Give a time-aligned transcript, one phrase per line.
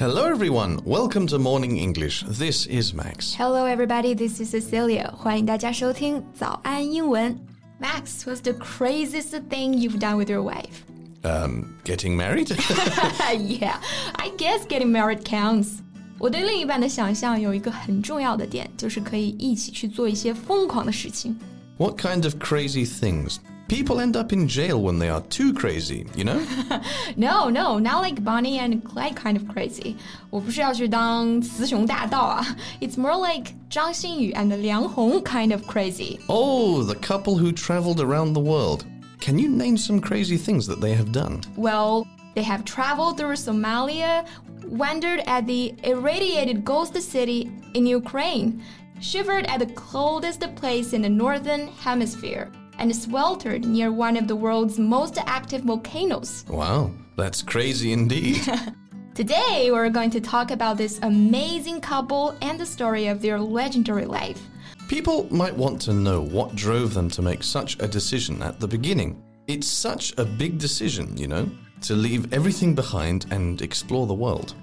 [0.00, 0.80] Hello, everyone.
[0.84, 2.24] Welcome to Morning English.
[2.28, 3.34] This is Max.
[3.34, 4.14] Hello, everybody.
[4.14, 5.10] This is Cecilia.
[5.12, 7.38] 欢迎大家收听早安英文。
[7.80, 10.84] Max, what's the craziest thing you've done with your wife?
[11.22, 12.48] Um, getting married?
[13.36, 13.76] yeah,
[14.14, 15.80] I guess getting married counts.
[16.18, 21.38] 我对另一半的想象有一个很重要的点，就是可以一起去做一些疯狂的事情。
[21.76, 23.36] what kind of crazy things?
[23.70, 26.40] People end up in jail when they are too crazy, you know?
[27.16, 29.96] No, no, not like Bonnie and Clyde kind of crazy.
[30.30, 32.46] 我不是要去当雌雄大盗啊。
[32.80, 36.20] It's more like 张馨予 and 梁红 kind of crazy.
[36.28, 38.84] oh, the couple who traveled around the world.
[39.20, 41.40] Can you name some crazy things that they have done?
[41.56, 42.06] Well,
[42.36, 44.24] they have traveled through Somalia,
[44.68, 48.62] wandered at the irradiated ghost city in Ukraine,
[49.00, 54.36] shivered at the coldest place in the northern hemisphere, and sweltered near one of the
[54.36, 56.44] world's most active volcanoes.
[56.48, 58.40] Wow, that's crazy indeed.
[59.14, 64.04] Today, we're going to talk about this amazing couple and the story of their legendary
[64.04, 64.38] life.
[64.88, 68.68] People might want to know what drove them to make such a decision at the
[68.68, 69.16] beginning.
[69.46, 71.48] It's such a big decision, you know,
[71.82, 74.54] to leave everything behind and explore the world.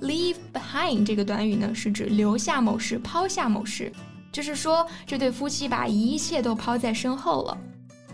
[0.00, 3.90] Leave behind 这个短语呢，是指留下某事、抛下某事，
[4.32, 7.58] 就是说这对夫妻把一切都抛在身后了。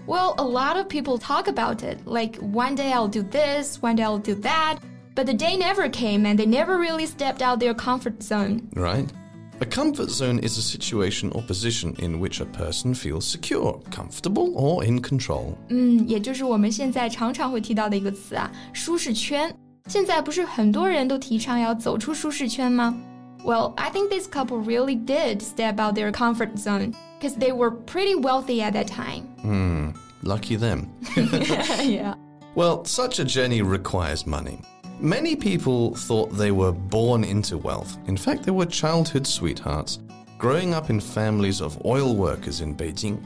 [0.07, 3.97] Well, a lot of people talk about it, like one day I'll do this, one
[3.97, 4.77] day I'll do that,
[5.15, 8.63] but the day never came and they never really stepped out their comfort zone.
[8.75, 9.07] Right?
[9.61, 14.53] A comfort zone is a situation or position in which a person feels secure, comfortable,
[14.57, 15.55] or in control.
[15.69, 19.55] 嗯，也就是我们现在常常会提到的一个词啊，舒适圈。
[19.87, 22.95] 现在不是很多人都提倡要走出舒适圈吗
[23.45, 27.71] ？Well, I think this couple really did step out their comfort zone because they were
[27.71, 29.23] pretty wealthy at that time.
[29.43, 29.91] Hmm,
[30.23, 30.89] lucky them.
[31.83, 32.15] yeah.
[32.55, 34.61] Well, such a journey requires money.
[35.01, 37.99] Many people thought they were born into wealth.
[38.07, 39.99] In fact, they were childhood sweethearts,
[40.39, 43.19] growing up in families of oil workers in Beijing.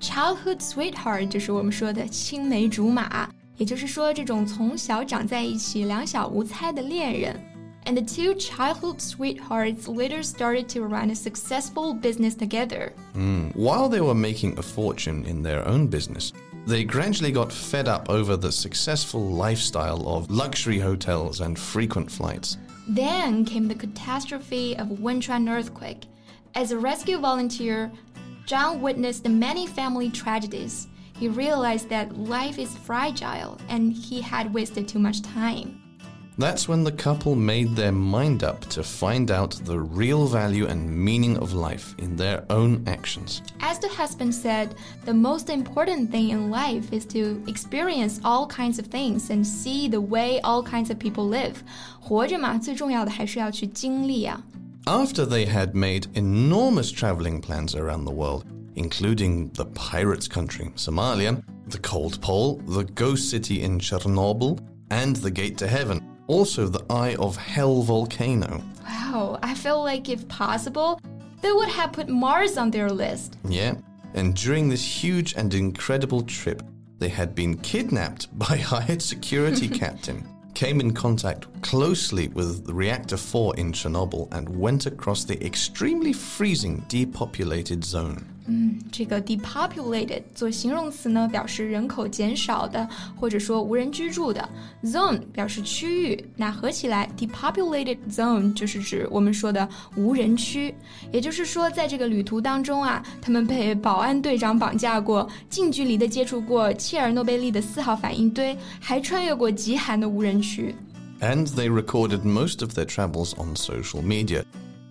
[0.00, 7.40] Childhood sweetheart 就是我们说的青梅竹马，也就是说这种从小长在一起、两小无猜的恋人。
[7.89, 12.93] And the two childhood sweethearts later started to run a successful business together.
[13.13, 16.31] Hmm, While they were making a fortune in their own business,
[16.67, 22.59] they gradually got fed up over the successful lifestyle of luxury hotels and frequent flights.
[22.87, 26.03] Then came the catastrophe of Wenchuan earthquake.
[26.53, 27.91] As a rescue volunteer,
[28.45, 30.89] Zhang witnessed many family tragedies.
[31.17, 35.81] He realized that life is fragile and he had wasted too much time.
[36.38, 40.90] That's when the couple made their mind up to find out the real value and
[40.90, 43.40] meaning of life in their own actions.
[43.60, 44.74] As the husband said,
[45.04, 49.86] the most important thing in life is to experience all kinds of things and see
[49.86, 51.62] the way all kinds of people live.
[52.00, 54.42] 活着嘛，最重要的还是要去经历啊。
[54.86, 58.42] After they had made enormous traveling plans around the world,
[58.74, 64.58] including the pirates' country, Somalia, the cold pole, the ghost city in Chernobyl,
[64.90, 68.63] and the gate to heaven, also the Eye of Hell volcano.
[68.87, 71.01] Wow, I feel like if possible,
[71.41, 73.37] they would have put Mars on their list.
[73.43, 73.73] Yeah,
[74.13, 76.61] and during this huge and incredible trip,
[76.99, 83.17] they had been kidnapped by a hired security captain, came in contact closely with reactor
[83.17, 88.23] 4 in Chernobyl, and went across the extremely freezing depopulated zone.
[88.92, 94.46] 这个 depopulated 做形容词呢，表示人口减少的，或者说无人居住的。
[94.82, 99.66] Zone 表示区域，那合起来 depopulated zone 就是指我们说的
[99.96, 100.74] 无人区。
[101.10, 110.74] 也就是说，在这个旅途当中啊，他们被保安队长绑架过，近距离的接触过切尔诺贝利的四号反应堆，还穿越过极寒的无人区。
[111.20, 114.44] And they recorded most of their travels on social media,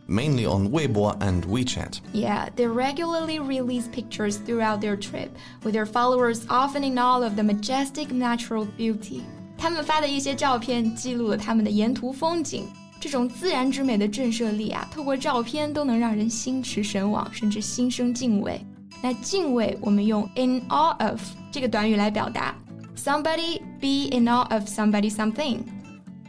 [0.08, 2.02] mainly on Weibo and WeChat.
[2.14, 5.30] Yeah, they regularly release pictures throughout their trip,
[5.64, 9.22] with their followers often in awe of the majestic natural beauty.
[9.58, 12.66] 他们发的一些照片记录了他们的沿途风景，
[13.00, 18.60] 这种自然之美的震慑力啊，透过照片都能让人心驰神往，甚至心生敬畏。
[19.02, 21.22] 那敬畏，我们用 in awe of
[21.52, 22.56] 这个短语来表达，
[22.98, 25.60] somebody be in awe of somebody something。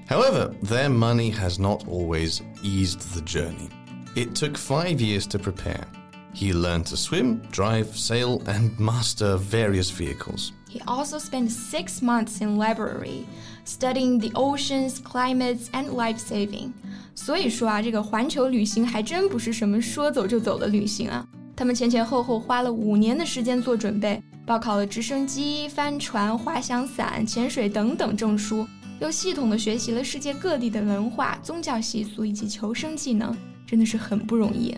[0.09, 3.69] However, their money has not always eased the journey.
[4.15, 5.87] It took five years to prepare.
[6.35, 10.53] He learned to swim, drive, sail, and master various vehicles.
[10.69, 13.25] He also spent six months in library,
[13.65, 16.73] studying the oceans, climates, and life saving.
[17.15, 21.25] 所以说啊，这个环球旅行还真不是什么说走就走的旅行啊。
[21.55, 28.67] 他们前前后后花了五年的时间做准备，报考了直升机、帆船、滑翔伞、潜水等等证书，
[29.00, 33.37] 又系统的学习了世界各地的文化、宗教习俗以及求生技能，
[33.67, 34.76] 真的是很不容易。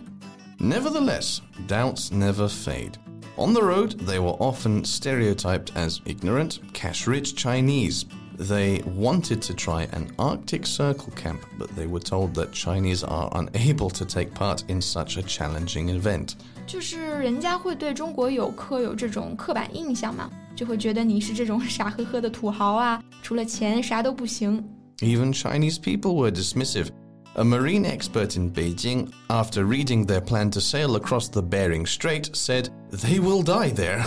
[0.59, 2.95] Nevertheless, doubts never fade.
[3.37, 8.05] On the road, they were often stereotyped as ignorant, cash rich Chinese.
[8.39, 13.31] They wanted to try an Arctic Circle camp, but they were told that Chinese are
[13.33, 16.37] unable to take part in such a challenging event.
[16.72, 24.64] 就是人家会对中国游客有这种刻板印象嘛，就会觉得你是这种傻呵呵的土豪啊，除了钱啥都不行。
[25.00, 26.88] Even Chinese people were dismissive.
[27.36, 32.30] A marine expert in Beijing, after reading their plan to sail across the Bering Strait,
[32.34, 34.06] said they will die there.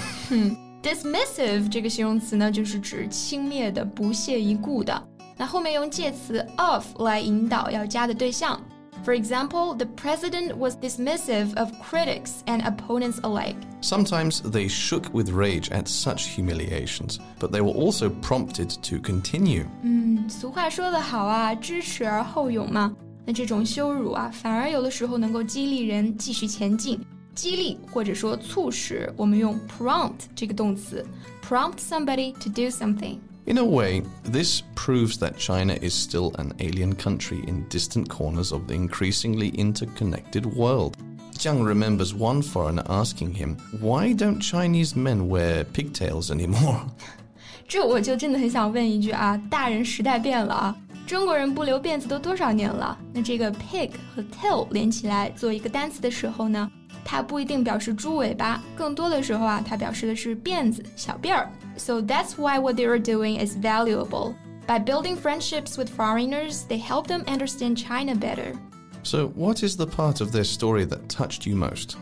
[0.82, 5.06] Dismissive 这个形容词呢，就是指轻蔑的、不屑一顾的。
[5.37, 8.58] 那后面用介词 of 来引导要加的对象。
[9.03, 13.56] For example, the president was dismissive of critics and opponents alike.
[13.81, 19.65] Sometimes they shook with rage at such humiliations, but they were also prompted to continue.
[19.83, 22.94] 嗯，俗话说得好啊，知耻而后勇嘛。
[23.25, 27.00] 那这种羞辱啊，反而有的时候能够激励人继续前进。
[27.33, 31.06] 激励或者说促使，我们用 prompt 这个动词，
[31.41, 33.18] prompt somebody to do something。
[33.46, 38.52] in a way, this proves that China is still an alien country in distant corners
[38.52, 40.96] of the increasingly interconnected world.
[41.32, 46.81] Zhang remembers one foreigner asking him, Why don't Chinese men wear pigtails anymore?
[47.69, 50.76] 这我就真的很想问一句啊，大人时代变了啊，
[51.06, 52.97] 中国人不留辫子都多少年了？
[53.12, 56.70] 那这个 pig 和 tail 连起来做一个单词的时候呢，
[57.05, 64.37] 它不一定表示猪尾巴，更多的时候啊，它表示的是辫子、小辫儿 so that's why what they are doing is valuable.
[64.67, 68.59] By building friendships with foreigners, they help them understand China better.
[69.03, 71.99] So, what is the part of their story that touched you most?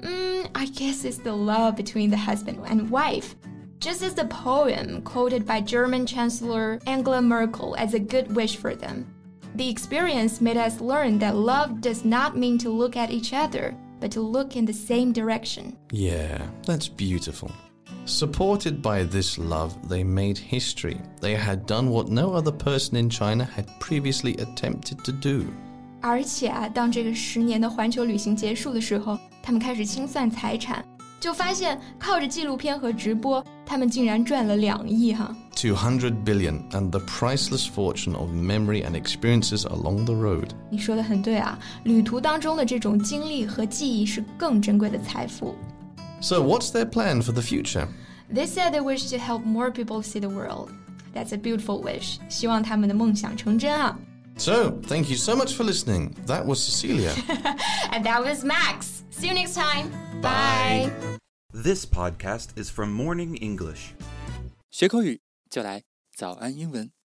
[0.00, 3.34] Mm, I guess it's the love between the husband and wife.
[3.80, 8.76] Just as the poem quoted by German Chancellor Angela Merkel as a good wish for
[8.76, 9.12] them.
[9.56, 13.76] The experience made us learn that love does not mean to look at each other,
[13.98, 15.76] but to look in the same direction.
[15.90, 17.50] Yeah, that's beautiful.
[18.07, 20.97] Supported by this love, they made history.
[21.21, 25.45] They had done what no other person in China had previously attempted to do.
[26.01, 30.83] 而且啊，当这个十年的环球旅行结束的时候，他们开始清算财产，
[31.19, 35.33] 就发现靠着纪录片和直播，他们竟然赚了两亿哈。
[35.55, 40.49] 200 billion and the priceless fortune of memory and experiences along the road.
[40.69, 45.55] 你说的很对啊，旅途当中的这种经历和记忆是更珍贵的财富。
[46.21, 47.87] So, what's their plan for the future?
[48.29, 50.71] They said they wish to help more people see the world.
[51.13, 52.19] That's a beautiful wish.
[52.29, 53.97] 希望他们的梦想成真啊。
[54.37, 56.15] So, thank you so much for listening.
[56.25, 57.13] That was Cecilia.
[57.91, 59.03] And that was Max.
[59.11, 59.91] See you next time.
[60.21, 60.91] Bye.
[61.53, 63.93] This podcast is from Morning English.
[64.71, 65.21] 学口语
[65.51, 65.83] 就来
[66.15, 66.96] 早安英文。